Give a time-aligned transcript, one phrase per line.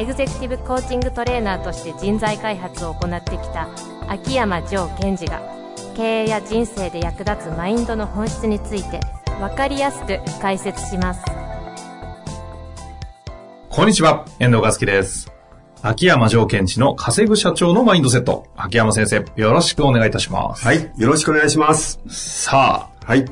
[0.00, 3.68] エグゼクティブコーチングトレーナーとして人材開発を行ってきた
[4.08, 5.42] 秋山城賢治が
[5.94, 8.98] 経営や人生で役立つマインドの本質について
[9.38, 11.22] 分かりやすく解説します
[13.68, 15.30] こんにちは、遠藤和樹です。
[15.82, 18.46] 秋山城賢治の稼ぐ社長のマインドセット。
[18.56, 20.64] 秋山先生、よろしくお願いいたします。
[20.64, 20.90] はい。
[20.96, 22.00] よろしくお願いします。
[22.08, 23.26] さあ、はい。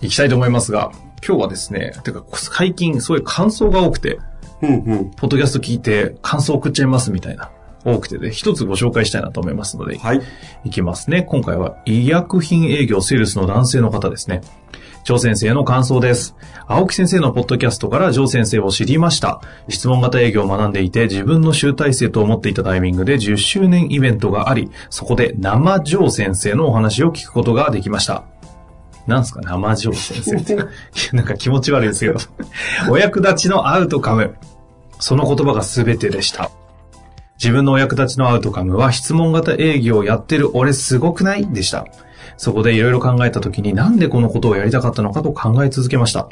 [0.00, 0.92] 行きたいと思いますが、
[1.26, 4.18] 今日はですね、てか最近そういう感想が多くて、
[4.62, 5.10] うんうん。
[5.10, 7.50] ポッドキャスト聞いて感想送っちゃいますみたいな、
[7.84, 10.20] 多くてで、一つご紹介したいなと思いますので、はい。
[10.64, 11.22] いきますね。
[11.22, 14.40] 今回は医薬品営業セールスの男性の方ですね。
[15.06, 16.34] 張先生の感想です。
[16.66, 19.40] 青木先生のポッドキャストから張先生を知りました。
[19.68, 28.24] 質問型営業を学んでいて自分の集大成と思っていたタイミングで10周年イベントがあり、そこで生張先生のお話を聞くことができました。
[29.06, 29.40] なんすか？
[29.42, 30.56] 生張先生って。
[31.14, 32.18] なんか気持ち悪いですけど。
[32.90, 34.34] お役立ちのアウトカム。
[34.98, 36.50] その言葉が全てでした。
[37.38, 41.46] 自分のお役立ちのアウトカムは質問型営業をやってる俺すごくない？
[41.52, 41.86] でした。
[42.38, 46.28] そこでいろいろ考えた時になんでこのことをやりたかったのかと考え続けました。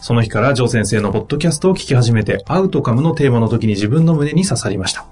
[0.00, 5.04] その日からジョー先生のポッドキャストを聞き始めてアウトカムのテーマの時に自分の胸に刺さりました。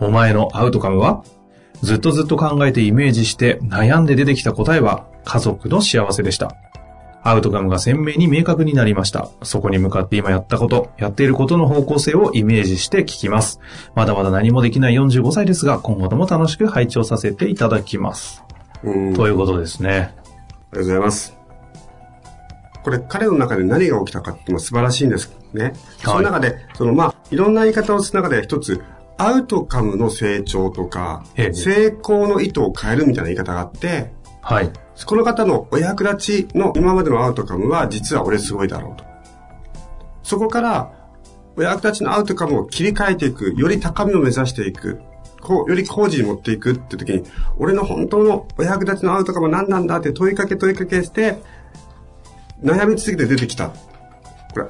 [0.00, 1.24] お前のアウトカムは？
[1.82, 6.56] ずっとずっと考えてイメージして悩んで出てきた答えは家族の幸せでした。
[7.22, 9.28] アウトカムが鮮明に明確になりました。
[9.42, 13.60] そこに向かって今やったこと、やっていることの方向性をイメージして聞きます。
[13.94, 18.44] まだまだ何もできない45歳ですが、今後とも楽しく拝聴させていただきます。
[18.82, 20.14] ということですね。
[20.70, 21.36] がとうございます。
[22.82, 25.74] これ、彼の中で何が起きたかっていうのは素晴らしいんですね。
[25.98, 28.80] その中で、その、まあ、いろんな言い方をする中で一つ、
[29.18, 34.70] アウトカムの成長とかええ、成功の意図を変えるみたいな言い方があって、はい。
[35.04, 39.04] この方のお役立ちの今までのアウトカムは実は俺すごいだろうと。
[40.22, 40.92] そこから、
[41.56, 45.00] お役立ちのアウトカムを切り替えていく、より高みを目指していく、
[45.40, 47.24] こう、より工事に持っていくって時に、
[47.56, 51.42] 俺の本当のお役立ちのアウトカムは何なんだって問いかけ問いかけして、
[52.62, 53.70] 悩み続けて出てきた。
[53.70, 53.74] こ
[54.60, 54.66] れ、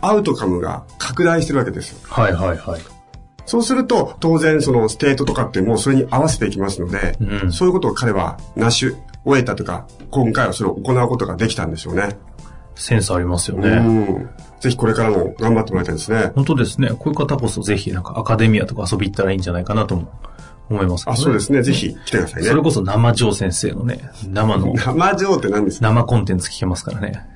[0.00, 1.98] アウトカムが拡大してるわけですよ。
[2.04, 3.01] はいはいはい。
[3.44, 12.16] そうすると、当然そのステートとかってもうそれに合わせていきますので、うんそういうことを彼は成し終えたとか、今回はそれを行うことができたんでしょうね。
[12.74, 13.76] センスありますようね。
[13.80, 14.30] ん。
[14.60, 16.32] ぜひこれからも頑張ってもらいたいですね。
[16.34, 16.88] 本当ですね。
[16.90, 20.10] こういう方こそぜひなんかアカデミアとか遊び行ったらいいんじゃないかなとも
[20.70, 21.62] 思いますけどあ、そうですね。
[21.62, 22.48] ぜひ来てくださいね。
[22.48, 25.88] それこそ生上先生のね、生の、生状って何ですか？
[25.88, 27.26] 生コンテンツ聞けますからね。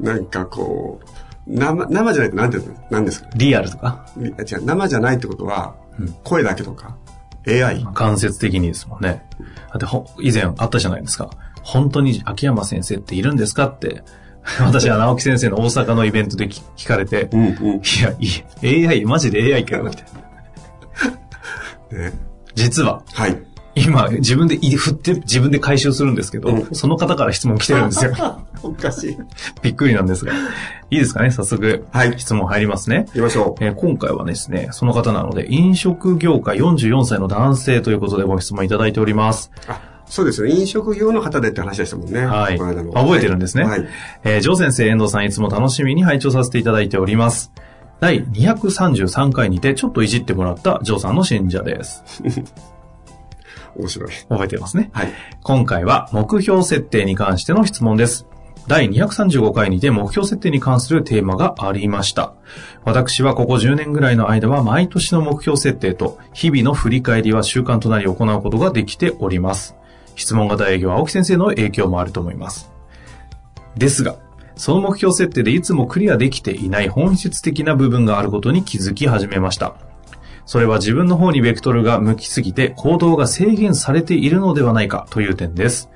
[0.00, 1.06] なんかこう、
[1.46, 2.76] 生、生じゃないって何て言うの？
[2.90, 3.28] 何ですか？
[3.36, 4.24] リアルとか、違
[4.56, 5.74] う、生じゃないってことは、
[6.24, 6.96] 声だけとか、
[7.48, 7.84] AI。
[7.94, 9.26] 間接的にですもんね。
[9.70, 11.30] だってほ、以前あったじゃないですか。
[11.62, 14.02] 本当に秋山先生っているんですかって、
[14.60, 17.48] 私は直樹先生の大阪のイベントで聞聞かれて、うんうん。
[17.48, 18.14] いや、
[18.62, 20.04] いい、AI、マジで AI かよ、みたい
[21.92, 21.98] な。
[21.98, 22.12] ね。
[22.54, 23.38] 実は、はい。
[23.74, 28.12] 今、自分でい振って自分で回収するんですけど、うんその方から質問来てるんですよ。
[28.62, 29.16] おかしい。
[29.16, 29.24] 行
[29.62, 30.32] びっくりなんですが。
[30.90, 31.30] いいですかね？
[31.30, 31.86] 早速。
[31.92, 33.06] はい質問入りますね。
[33.12, 33.64] きましょう。
[33.64, 39.50] えー今回はですね、その方なので、飲食業界44歳の男性ということでご質問いただいております。
[39.68, 40.54] あ、そうですよね。
[40.54, 42.26] 飲食業の方でって話でしたもんね。
[42.26, 42.58] はい。
[42.58, 43.64] この間の覚えてるんですね。
[43.64, 43.86] はい。
[44.24, 47.52] えー、ジョー先生、遠藤さんいつも楽しみに拝聴させていただいております。
[48.00, 52.02] 第233回にてちょっといじってもらったジョーさんの信者です。
[53.76, 54.10] 面白い。
[54.28, 54.90] 覚えてますね。
[54.92, 55.12] はい。
[55.42, 58.26] 今回は目標設定に関しての質問です。
[58.66, 62.34] 第235回にて目標設定に関するテーマがありました。
[62.84, 69.74] 私はここ10年ぐらいの間は毎年の目標設定と日々の振り返りは習慣となり行うことができております。
[70.14, 72.70] 質問型営業は青木先生の影響もあると思います。
[73.76, 74.16] ですが、
[74.56, 79.74] その目標設定でいつもクリアできていない本質的な部分があることに気づき始めました。
[80.46, 85.90] それは自分の方にベクトルが向きすぎて行動が制限されているのではないかという点です。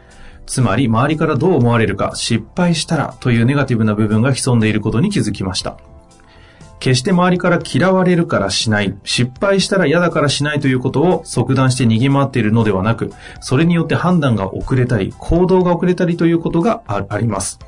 [0.47, 5.79] つまり周りからどう思われるか失敗したらというネガティブな部分が潜んでいることに気づきました。
[6.85, 13.11] 決して周りから嫌われるからしない、失敗したら嫌だからしないということを即断して逃げ回っているのではなく、
[13.41, 17.59] それによって判断が遅れたり、行動が遅れたりということがあります。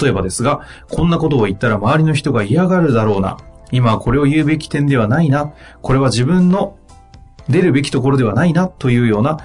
[0.00, 0.60] 例えばですが、
[0.90, 3.36] こんなことを言ったら周りの人が嫌がるだろうな。
[3.72, 5.52] 今はこれを言うべき点ではないな。
[5.80, 6.76] これは自分の
[7.48, 9.38] 出るべきところではないなというような、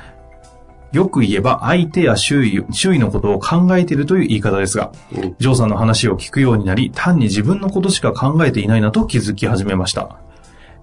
[0.92, 10.18] よく言えば相手や周囲、周囲のことを考えているという言い方ですが、うんジョーさんの話を聞くようになり、単に自分のことしか考えていないなと気づき始めました。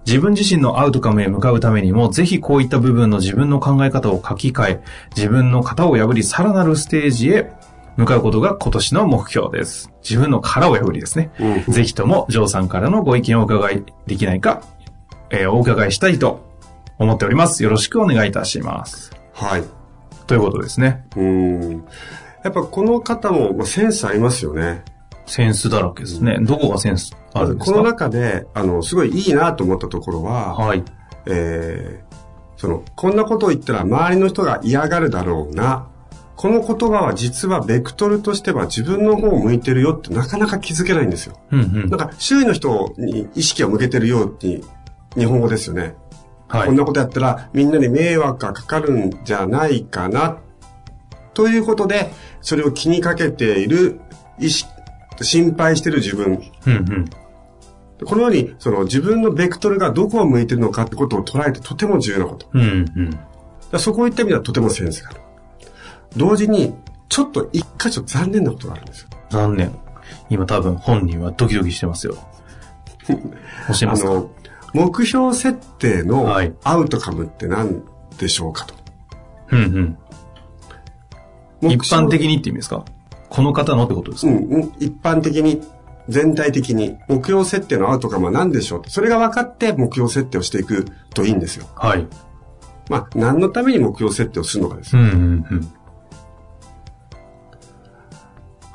[0.05, 4.83] 自分自身のアウトカムへ向かうためにも、ぜひこういった部分の自分の考え方を書き換え、
[5.15, 7.51] 自分の型を破り、さらなるステージへ
[7.97, 9.91] 向かうことが今年の目標です。
[10.03, 11.31] 自分の殻を破りですね。
[11.39, 14.61] うんぜひとも、ジョーさんからのご意見をお伺いできないか、
[15.29, 16.45] えーお伺いしたいと
[16.97, 17.63] 思っております。
[17.63, 19.11] よろしくお願いいたします。
[19.33, 19.63] はい。
[20.27, 21.05] ということですね。
[21.15, 21.85] うん。
[22.43, 24.83] やっぱこの方もまあセンスありますよね。
[25.25, 26.37] センスだらけですね。
[26.41, 27.77] どこがセンスあるんですか？
[27.77, 30.83] この中で、あの、すごいいいなと思ったところは、はい。
[31.25, 32.05] えー
[32.57, 35.89] その、こんなことを言ったら周りの人が嫌がるだろうな。
[36.35, 41.39] この言葉は実はベクトルとしては自分の方を向いてるよってなかなか気づけないんですよ。
[41.51, 41.99] うんうんなん。
[41.99, 44.63] か周囲の人に意識を向けてるように
[45.15, 45.95] 日本語ですよね。
[46.47, 46.75] はいこん。
[46.75, 50.37] なことやったらみんなに迷惑がかかるんじゃないかな。
[51.33, 52.11] ということで、
[52.41, 53.99] それを気にかけている
[54.39, 54.69] 意識、
[55.21, 56.41] 心配している自分。
[56.67, 57.09] うんうん。
[58.05, 62.47] このように、その自分のベクトルがどこを向いてるのかってことを捉えてとても重要なこと。
[62.53, 62.85] うん
[63.73, 63.79] うん。
[63.79, 65.19] そこを言った意味ではとてもセンスがある。
[66.17, 66.73] 同時に、
[67.09, 69.09] ちょっと一箇所残念なことがあるんですよ。
[69.29, 69.75] 残念。
[70.29, 72.15] 今多分本人はドキドキしてますよ。
[73.07, 73.13] 教
[73.83, 74.11] えますか？
[74.11, 74.29] あの、
[74.73, 77.81] 目標設定のはいアウトカムって何
[78.17, 78.73] でしょうかと。
[79.51, 79.97] うん
[81.61, 81.69] うん。
[81.71, 82.83] 一般的にって意味ですか？
[83.29, 85.61] この方のってことですか、うん、うん一般的に、
[86.07, 91.65] 全体的に、目標設定のアウトカムは何でしょうそれが分かって目標設定をしていくといいんですよ。
[91.75, 92.07] はい。
[92.89, 94.95] まあ、何のために目標設定をするのかです。
[94.95, 95.69] うんうんうん。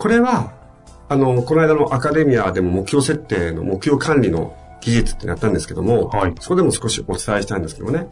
[0.01, 0.55] これは、
[1.11, 8.09] あの、この間のアカデミアでも目標設定の目標管理の技術ってやったんですけども、はいそこでも少しお伝えしたいんですけどね。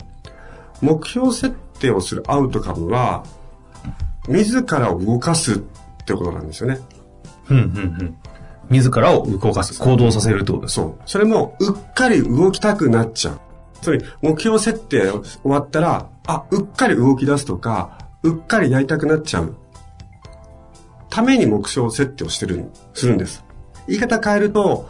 [0.82, 1.50] 目標設
[1.80, 3.24] 定をするアウトカムは、
[4.28, 5.58] 自らを動かすっ
[6.04, 6.78] てことなんですよね。
[7.48, 7.64] うんうんう
[8.04, 8.16] ん。
[8.68, 10.74] 自らを動かす、行動させるってことです。
[10.74, 10.94] そう。
[11.06, 13.40] それも、うっかり動きたくなっちゃう。
[13.80, 19.56] つまり、目標設定終わったら、あ、うっかり動き出すとか、うっかりやりたくなっちゃう。
[21.18, 23.44] ために目標設定をしてる、するんです。
[23.88, 24.88] 言い方変えると、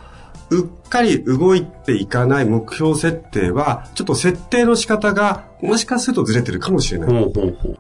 [0.50, 7.08] うっかり動いていかない目標設定は、ちょっと設定の仕方が、もしかするとずれてるかもしれない。
[7.08, 7.78] ほうほうほう。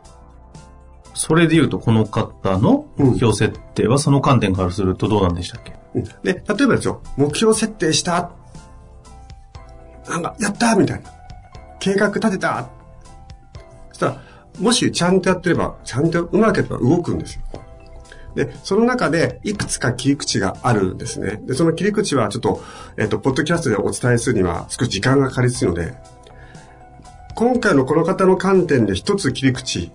[1.12, 8.30] それで言うと、この方の目標設定はその観点からするとどうなんでしたっけ、うんで、例えばですよ、目標設定した。
[10.08, 11.10] なんか、やったみたいな。
[11.80, 12.66] 計画立てた。
[13.90, 14.22] そしたら、
[14.58, 17.42] もしちゃんとやってれば、ちゃんとうまくやれば動くんですよ。
[18.38, 21.42] で、その中で、いくつか切り口があるんですね。
[21.44, 22.62] で、その切り口はちょっと、
[22.96, 25.94] えっ、と、ポッドキャストでお伝えするには少し時間がかかりすぎるので、
[27.34, 29.90] 今回のこの方の観点で一つ切り口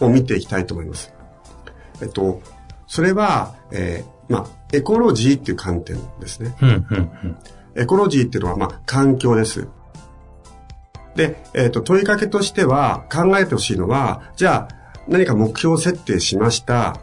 [0.00, 1.14] を見ていきたいと思います。
[2.02, 2.42] えっと、
[2.88, 6.56] それは、えーまあ、エコロジーっていう観点ですね。
[6.60, 7.36] うん、うん、うん。
[7.76, 9.68] エコロジーっていうのは、まあ、環境です。
[11.14, 17.00] で、えっ、と、問いかけとしては、考えてほしいのは、じゃあ、何か目標設定しました。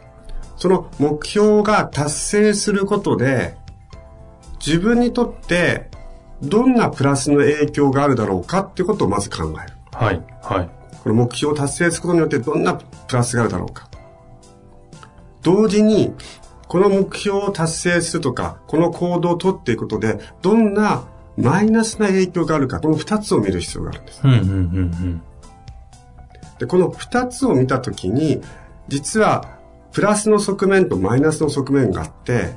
[0.56, 3.56] その目標が達成することで、
[4.64, 5.90] 自分にとって、
[6.42, 9.76] どんなプラスの影響があるだろうかっていうことをまず考える。
[9.92, 10.70] はい、はい。
[11.02, 13.88] この目標を達成することによってどんなプラスがあるだろうか。
[15.42, 16.14] 同時に、
[16.68, 21.04] この目標を達成するとか、この行動をとっていくことで、どんな
[21.36, 24.20] マイナスな影響があるか、この二つを見る必要があるんです。
[24.24, 25.22] うん、うん、うん、
[26.58, 28.40] で、この二つを見たときに、
[28.88, 29.55] 実は、
[29.96, 32.54] プラスの側面とマイナスの側面があって、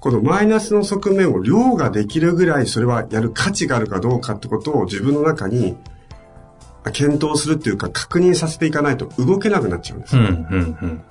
[0.00, 5.76] このマイナスの側面を量ができるぐらいそれはやる価値があるかどうかってことを自分の中に
[6.94, 10.16] 検討するっていうか確認させていかないと動けなくなっちゃうんです。
[10.16, 10.24] うん。
[10.24, 11.02] うん、うん、うん。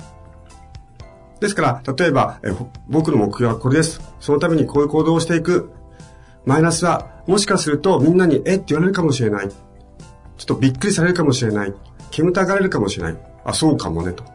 [1.40, 4.02] ですから、例えば、えほ僕の目標はこれです。
[4.20, 5.70] そのためにこういう行動をしていく。
[6.48, 9.50] マイナスは、もしかするとみんなに、えって言われるかもしれない。
[9.50, 9.56] ちょ
[10.42, 11.74] っとびっくりされるかもしれない。
[12.10, 13.18] 煙たがられるかもしれない。
[13.46, 14.33] あ、そうかもね、と。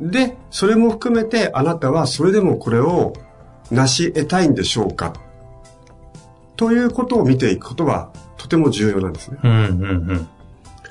[0.00, 3.14] で、それも含めて、あなたはそれでもこれを
[3.70, 5.12] 成し得たいんでしょうか？
[6.56, 9.38] ということを見ていくことは、とても重要なんですね。
[9.42, 9.66] うん、うん、う
[10.14, 10.28] ん。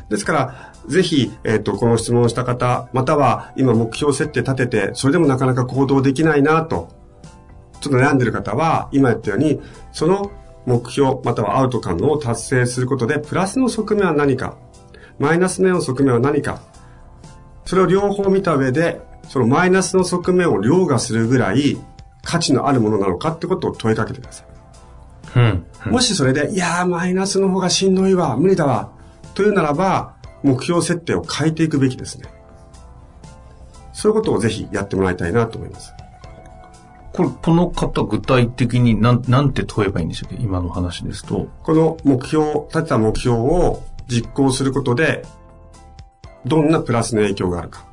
[0.10, 6.90] ですから、ぜひ、えっ、と、この質問をした方、または今目標設定立てて、それでもなかなか行動できないなと、
[7.82, 9.62] ちょっと悩んでる方は、今言ったように、
[9.92, 10.32] その
[10.66, 14.58] 目標、またはアウトカムを達成することで、プラスの側面は何か、
[15.20, 16.62] マイナス面の側面は何か、
[17.68, 21.78] それを両方見た上で、そのマイナスの側面を凌駕するぐらい
[22.24, 24.48] 価値のあるものなのかってことを問いかけてください。
[25.86, 25.92] うん。
[25.92, 28.94] もしそれで、いやー、マイナスの方がしんどいわ、無理だわ、
[29.34, 32.30] というならば、目標設定を変えていくべきですね。
[33.92, 35.94] そういうことをぜひやってもらいたいなと思います。
[37.12, 41.50] これ、この方具体的になん、なんて問えばいいんでしょうか今の話ですと。
[41.64, 45.26] この目標、立てた目標を実行することで、
[46.46, 47.86] どんなプラスの影響があるか。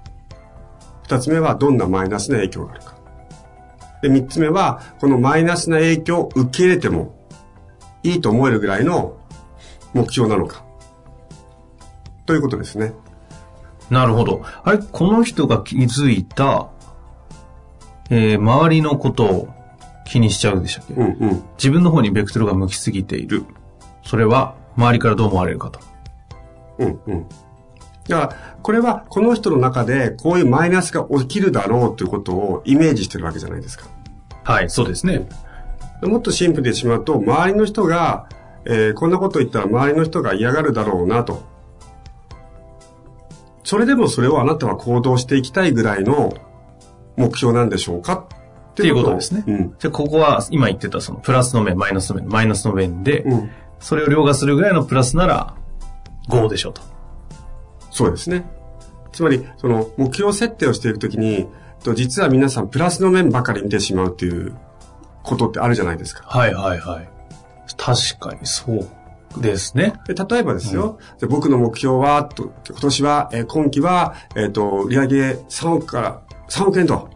[1.05, 2.95] 二つ目は、どんなマイナスの影響があるか。
[4.03, 7.15] で、三つ目は、このマイナスな影響を受け入れても
[8.03, 9.17] いいと思えるぐらいの
[9.93, 10.65] 目標なのか。
[12.27, 12.95] ということですね。
[13.91, 14.43] なるほど。
[14.63, 16.69] あれ、この人が気づいた、
[18.11, 19.49] えー、周りのことを
[20.05, 21.45] 気にしちゃうでしたっけ、うんうん。
[21.57, 23.45] 自分の方にベクトルが向きすぎている。
[24.03, 25.81] それは、周りからどう思われるかと。
[26.79, 27.27] うんうん。
[28.09, 33.87] だから、これはこの人の中でこういうマイナスが起きるだろうということをイメージしてるわけじゃないですか。
[34.45, 35.29] はい、そうですね。
[36.03, 38.29] もっとシンプルでしまうと、周りの人が、
[38.67, 41.43] えーこんなこと言ったら周りの人が嫌がるだろうなと。
[43.63, 46.35] それでもそれをあなたは行動していきたいぐらいの
[47.17, 48.27] 目標なんでしょうか
[48.73, 49.75] っていうことですねうん。
[49.79, 53.51] じゃあ、ここは、今言ってたその、プラスの面、マイナスの面、マイナスの面で、うん。
[53.79, 55.55] それを凌駕するぐらいのプラスなら、
[56.29, 56.94] 5でしょうと。
[57.95, 58.45] そうですね。
[59.13, 61.47] つまり、その、目標設定をしていくときに、
[61.85, 64.57] と実は皆さんプラスの面ばかり見てしまうっていう
[65.23, 66.25] ことってあるじゃないですか。
[66.27, 67.09] はいはいはい。
[67.77, 69.95] 確かにそうですね。
[70.07, 75.07] で例えばですよ、で僕の目標は、と今年は、えー今期は、えっ、と、売上
[75.49, 77.09] 3億から3億円と。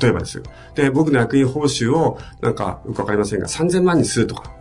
[0.00, 0.44] 例えばですよ。
[0.74, 4.52] で、僕の役員報酬を、なんか、よくわかりませんが、3000万にするとか、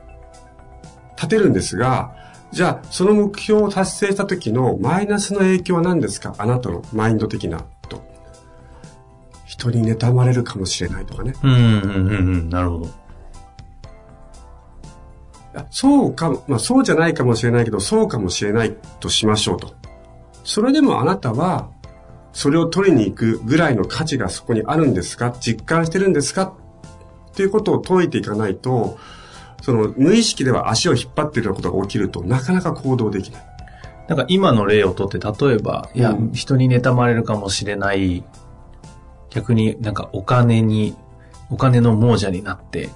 [1.15, 2.15] 立てるんですが、
[2.51, 6.33] じゃあ、その目標を達成した時のマイナスの影響は何ですか？
[6.37, 8.01] あなたのマインド的な、と。
[9.45, 11.33] 人に妬まれるかもしれないとかね。
[11.43, 12.89] うん、うん、うん、うん、なるほど。
[15.55, 19.73] あそうかも、まあそうじゃないかもしれないけど、そうかもしれないとしましょうと。
[20.43, 21.69] それでもあなたは、
[22.31, 25.35] それを取りに行くぐらいの価値がそこにあるんですか？
[25.39, 26.53] 実感してるんですか？
[27.31, 28.97] っていうことを解いていかないと、
[29.61, 33.43] その無意識では足を引っ張っていることが起きるとなかなか行動できない。
[34.07, 38.23] なんか今の例をとって、例えば、いや、うん人に妬まれるかもしれない、
[39.29, 40.95] 逆になんかお金に、
[41.49, 42.89] お金の亡者になって、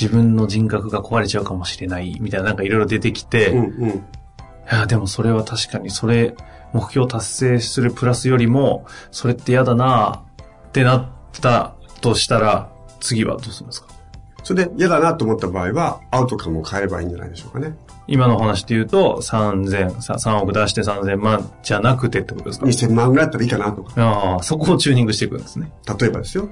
[0.00, 4.04] 自分の人格が壊れちゃうかもしれない、みたいななんかいろいろ出てきて、いうんうん。
[4.70, 6.34] や、でもそれは確かに、それ、
[6.72, 10.22] 目標達成するプラスよりも、それって嫌だな
[10.68, 11.06] ってなっ
[11.40, 13.91] たとしたら、次はどうするんですか？
[14.42, 17.76] それで嫌だなと思った場合は、アウトカムを変えればいいんじゃないでしょうかね。
[18.08, 24.02] 今の話で言うと、3000、さ3億出して3000万じゃなくてってことですか？2000万ぐらいだったらいいかなとか。
[24.02, 25.72] ああ、そこをチューニングしていくんですね。
[26.00, 26.48] 例えばですよ。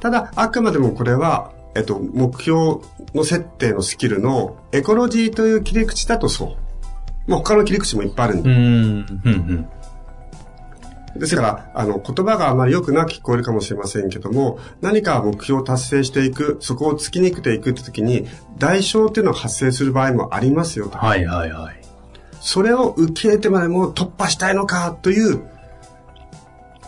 [0.00, 2.76] ただ、あくまでもこれは、えっと、目標
[3.14, 6.56] の設定のスキルのエコロジーという切り口だとそ
[7.26, 7.30] う。
[7.30, 8.50] まあ、他の切り口もいっぱいあるんで。
[8.50, 9.68] うーん、うん、うん。
[11.18, 18.26] ですから、あの、言葉があまり良くなく聞こえるかもしれませんけども、何か目標を達成していく、そこを突きにくていくって時に、
[18.58, 20.98] 代償っていうのが発生する場合もありますよと。
[20.98, 21.80] はいはいはい。
[22.40, 25.42] それを受け入れてまでも突破したいのかという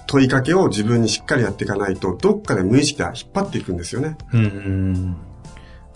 [0.06, 4.16] 問いかけを自分にしっかりやっていかないと、どっかで無意識で引っ張っていくんですよね。
[4.32, 5.16] うんうん。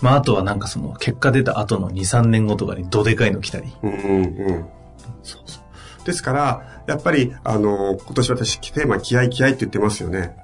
[0.02, 3.72] まあ、あとはなんかその、結果出た後の2、3年後とかにどでかいの来たり。
[3.82, 4.66] うんうんうん。
[5.22, 5.61] そうそう。
[6.04, 10.36] ですから、やっぱり、あの、今年私テーマ気合気合って言ってますよね。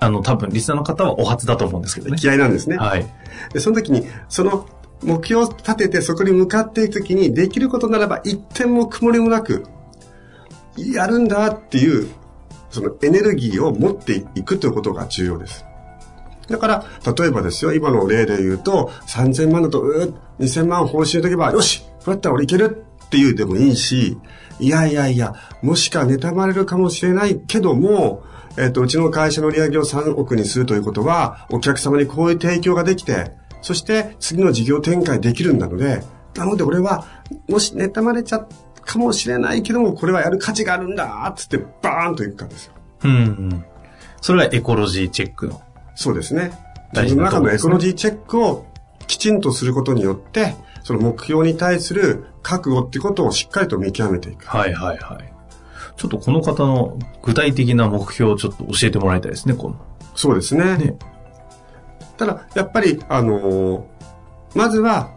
[0.00, 2.16] あの、多分、リスナーの方はお初だと思うんですけどね。
[2.16, 2.76] 気合なんですね。
[2.76, 3.06] はい。
[3.52, 4.66] で、その時に、その
[5.02, 9.64] 目標を立ててそこに向かっていく時に、できることならば一点も曇りもなく、
[10.76, 12.08] やるんだっていう、
[12.70, 15.64] そのエネルギーを持っていくということが重要です。
[16.48, 16.84] だから、
[17.16, 22.84] 例えばですよ、今の例で言うと、3000万だと、うー2000万報酬とけば、よしこうやったら俺いける
[23.14, 24.18] っていうでもいいし、
[24.58, 28.24] いやいやいや、もしか妬まれるかもしれないけども、
[28.56, 33.30] えっ、と、うちの会社の売り上げを3億にするということは、お客様にこういう提供ができて、
[33.62, 36.02] そして次の事業展開できるんだので、
[36.34, 37.06] なので俺は、
[37.48, 38.48] もし妬まれちゃう
[38.80, 42.72] かもしれないけども、これはやる価値があるんだっつってバーンといくかですよ。
[43.04, 43.64] うんうん。
[44.20, 45.62] それがエコロジーチェックの。
[45.94, 46.50] そうですね。
[46.92, 48.66] 大自分の中のエコロジーチェックを
[49.06, 54.46] きちんとすることによって、その目標に対する覚悟ってことをしっかりと見極めていく。
[54.46, 55.32] はいはいはい。
[55.96, 59.76] ちょっとこの方の具体的な目標をちょっと教えてもらいたいですね、この。
[60.14, 60.76] そうですね。
[60.76, 60.96] ね
[62.16, 63.94] ただ、やっぱり、あのー
[64.54, 65.10] まずは、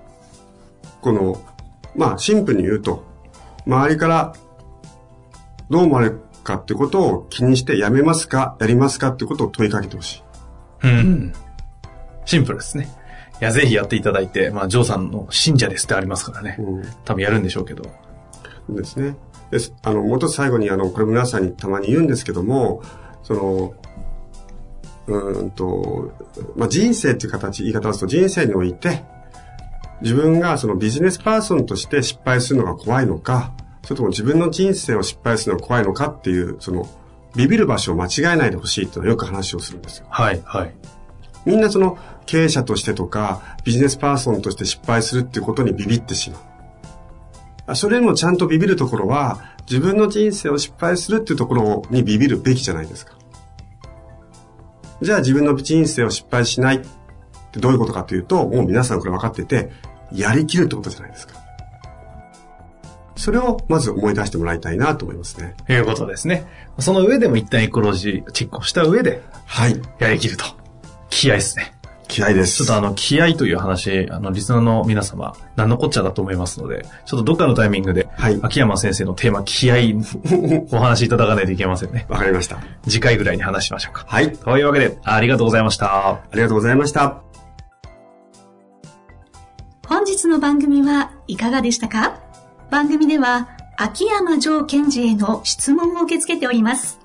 [1.01, 1.39] この、
[1.95, 3.03] まあ、シンプルに言うと、
[3.65, 4.33] 周りから
[5.69, 10.23] どう思われるかってことを気にしてやめますかやりますかってことを問いかけてほし
[10.83, 10.87] い。
[10.87, 11.33] うん。
[12.25, 12.89] シンプルですね。
[13.39, 16.57] いや、ぜひやっていただいて、まあ、ジョーさんの信者ですってありますからね。
[16.59, 17.83] うん多分やるんでしょうけど。
[18.69, 19.15] ですね。
[19.51, 19.73] です。
[19.83, 22.81] あの、もう一つ最後に、あの、これ皆さんにたまに言うんですけども、
[23.23, 23.73] その、
[25.07, 26.11] うーんと、
[26.55, 29.03] まあ、人生っていう形、言い方をすると人生において、
[30.01, 33.53] 自分がそのビジネスパーソンとして失敗するのが怖いのか、
[33.83, 36.87] それとも自分の人生を失敗するのが怖いのかっていう、その、
[37.35, 40.07] ビビる場所を間違えないでほしいっていうのはよく話をするんですよ。
[40.09, 40.73] はい、はい。
[41.47, 46.41] みんなその経営者としてとかビジネスパーソンとして失敗するっていうことにビビってしまう。
[47.67, 53.13] あそれよりもちゃんとビビるところは自分の人生を失敗するっていうところにビビるべきじゃないですか。
[55.01, 56.79] じゃあ自分の人生を失敗しないっ
[57.51, 59.71] てどういうことかというと、もう皆さんこれ分かってて、
[60.11, 61.35] やりきるってことじゃないですか。
[63.15, 65.55] それをまず思い出してもらいたいなと思いますね。
[65.65, 66.45] ということですね。
[66.79, 69.81] その上でも一旦エコロジーチェックをした上で、はい。
[69.99, 70.66] やりきると。
[71.09, 71.73] 気合ですね。
[72.07, 72.57] 気合です。
[72.57, 79.75] ちょっとあの、気合という話、あの、リスナーの皆様、何のこっちゃだと思いますので、ちょっとどっかのタイミングで、はい秋山先生のテーマ、気合、
[80.71, 82.05] お話しいただかないといけませんね。
[82.07, 82.59] わかりました。
[82.85, 84.05] 次回ぐらいに話しましょうか。
[84.07, 84.31] はい。
[84.31, 86.09] というわけで、ありがとうございました。
[86.09, 87.21] ありがとうございました。
[89.87, 92.19] 本日の番組はいかがでしたか？
[92.71, 96.99] 番組では秋山城賢治への質問を受け付けております。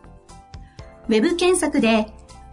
[1.09, 2.13] ウェブ検索で